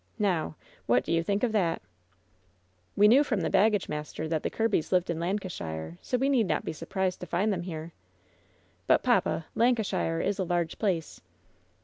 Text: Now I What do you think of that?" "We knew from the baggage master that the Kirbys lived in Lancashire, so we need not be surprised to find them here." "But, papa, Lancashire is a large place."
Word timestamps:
Now 0.17 0.55
I 0.59 0.65
What 0.87 1.03
do 1.03 1.11
you 1.11 1.21
think 1.21 1.43
of 1.43 1.51
that?" 1.51 1.79
"We 2.97 3.07
knew 3.07 3.23
from 3.23 3.41
the 3.41 3.51
baggage 3.51 3.87
master 3.87 4.27
that 4.29 4.41
the 4.41 4.49
Kirbys 4.49 4.91
lived 4.91 5.11
in 5.11 5.19
Lancashire, 5.19 5.99
so 6.01 6.17
we 6.17 6.27
need 6.27 6.47
not 6.47 6.65
be 6.65 6.73
surprised 6.73 7.19
to 7.19 7.27
find 7.27 7.53
them 7.53 7.61
here." 7.61 7.93
"But, 8.87 9.03
papa, 9.03 9.45
Lancashire 9.53 10.19
is 10.19 10.39
a 10.39 10.43
large 10.43 10.79
place." 10.79 11.21